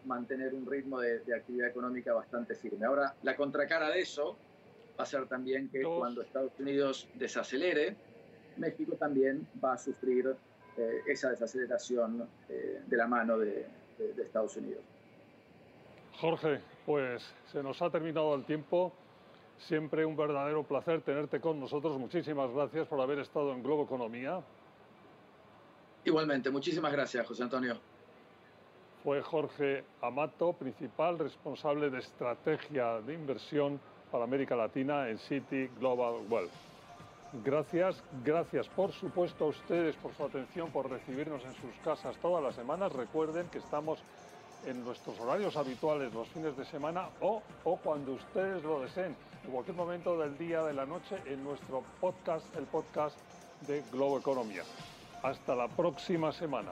mantener 0.06 0.54
un 0.54 0.66
ritmo 0.66 1.00
de, 1.00 1.20
de, 1.20 1.34
actividad 1.34 1.70
económica 1.70 2.14
bastante 2.14 2.56
firme. 2.56 2.86
Ahora, 2.86 3.16
la 3.24 3.38
contracara 3.38 3.90
de 3.90 4.02
eso 4.02 4.36
va 5.00 5.04
a 5.04 5.08
ser 5.08 5.28
también 5.28 5.70
que 5.70 5.82
cuando 5.82 6.22
Estados 6.22 6.52
Unidos 6.60 7.08
desacelere, 7.16 7.96
México 8.58 8.96
también 8.96 9.48
va 9.64 9.74
a 9.74 9.78
sufrir 9.78 10.36
eh, 10.78 11.02
esa 11.08 11.32
desaceleración 11.32 12.28
eh, 12.50 12.82
de 12.86 12.98
la 12.98 13.08
mano 13.08 13.38
de, 13.38 13.66
Estados 14.20 14.56
Unidos. 14.58 14.84
Jorge, 16.20 16.62
pues 16.86 17.34
se 17.52 17.64
nos 17.64 17.82
ha 17.82 17.90
terminado 17.90 18.36
el 18.36 18.46
tiempo. 18.46 18.94
Siempre 19.58 20.06
un 20.06 20.16
verdadero 20.16 20.62
placer 20.64 21.02
tenerte 21.02 21.42
con 21.42 21.60
nosotros. 21.60 21.98
Muchísimas 21.98 22.52
gracias 22.52 22.88
por 22.88 23.02
haber 23.02 23.18
estado 23.18 23.52
en 23.54 23.64
Globo 23.64 23.86
Economía. 23.86 24.40
Igualmente, 26.06 26.52
muchísimas 26.52 26.92
gracias, 26.92 27.26
José 27.26 27.42
Antonio. 27.42 27.76
Fue 29.04 29.22
Jorge 29.24 29.84
Amato, 30.02 30.54
principal 30.54 31.18
responsable 31.18 31.90
de 31.90 32.00
estrategia 32.00 33.02
de 33.02 33.16
inversión 33.16 33.80
para 34.12 34.24
América 34.24 34.56
Latina 34.56 35.10
en 35.10 35.18
City 35.18 35.70
Global 35.80 36.22
Wealth. 36.30 36.77
Gracias, 37.34 38.02
gracias 38.24 38.70
por 38.70 38.92
supuesto 38.94 39.46
a 39.46 39.48
ustedes 39.50 39.96
por 39.98 40.14
su 40.16 40.24
atención, 40.24 40.72
por 40.72 40.90
recibirnos 40.90 41.44
en 41.44 41.54
sus 41.56 41.76
casas 41.84 42.16
todas 42.22 42.42
las 42.42 42.56
semanas. 42.56 42.94
Recuerden 42.94 43.48
que 43.50 43.58
estamos 43.58 44.00
en 44.66 44.84
nuestros 44.84 45.20
horarios 45.20 45.58
habituales 45.58 46.14
los 46.14 46.28
fines 46.30 46.56
de 46.58 46.66
semana 46.66 47.10
o, 47.22 47.42
o 47.66 47.78
cuando 47.78 48.14
ustedes 48.14 48.64
lo 48.64 48.82
deseen, 48.82 49.16
en 49.46 49.52
cualquier 49.52 49.76
momento 49.76 50.18
del 50.18 50.38
día, 50.38 50.64
de 50.64 50.74
la 50.74 50.86
noche, 50.86 51.18
en 51.26 51.44
nuestro 51.44 51.84
podcast, 52.00 52.46
el 52.56 52.64
podcast 52.64 53.18
de 53.68 53.84
Globo 53.92 54.18
Economía. 54.18 54.64
Hasta 55.22 55.54
la 55.54 55.68
próxima 55.68 56.32
semana. 56.32 56.72